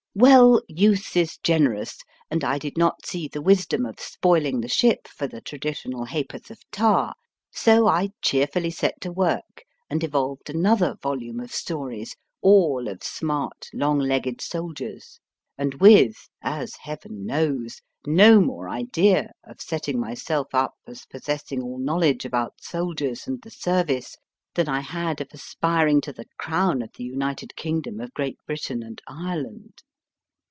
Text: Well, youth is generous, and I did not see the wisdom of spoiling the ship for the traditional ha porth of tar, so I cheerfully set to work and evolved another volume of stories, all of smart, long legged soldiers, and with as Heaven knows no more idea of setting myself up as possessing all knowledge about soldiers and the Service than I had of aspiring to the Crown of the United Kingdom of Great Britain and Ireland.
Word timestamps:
Well, 0.13 0.61
youth 0.67 1.15
is 1.15 1.37
generous, 1.37 1.99
and 2.29 2.43
I 2.43 2.57
did 2.57 2.77
not 2.77 3.05
see 3.05 3.29
the 3.29 3.41
wisdom 3.41 3.85
of 3.85 3.97
spoiling 4.01 4.59
the 4.59 4.67
ship 4.67 5.07
for 5.07 5.25
the 5.25 5.39
traditional 5.39 6.03
ha 6.03 6.23
porth 6.29 6.51
of 6.51 6.69
tar, 6.69 7.13
so 7.49 7.87
I 7.87 8.09
cheerfully 8.21 8.71
set 8.71 8.99
to 9.01 9.11
work 9.13 9.63
and 9.89 10.03
evolved 10.03 10.49
another 10.49 10.97
volume 11.01 11.39
of 11.39 11.53
stories, 11.53 12.17
all 12.41 12.89
of 12.89 13.03
smart, 13.05 13.69
long 13.73 13.99
legged 13.99 14.41
soldiers, 14.41 15.21
and 15.57 15.75
with 15.75 16.27
as 16.41 16.75
Heaven 16.75 17.25
knows 17.25 17.81
no 18.05 18.41
more 18.41 18.67
idea 18.67 19.31
of 19.45 19.61
setting 19.61 19.97
myself 19.97 20.49
up 20.53 20.73
as 20.87 21.05
possessing 21.05 21.63
all 21.63 21.79
knowledge 21.79 22.25
about 22.25 22.55
soldiers 22.61 23.27
and 23.27 23.41
the 23.43 23.49
Service 23.49 24.17
than 24.55 24.67
I 24.67 24.81
had 24.81 25.21
of 25.21 25.29
aspiring 25.31 26.01
to 26.01 26.11
the 26.11 26.25
Crown 26.37 26.81
of 26.81 26.89
the 26.97 27.05
United 27.05 27.55
Kingdom 27.55 28.01
of 28.01 28.13
Great 28.13 28.35
Britain 28.45 28.83
and 28.83 29.01
Ireland. 29.07 29.83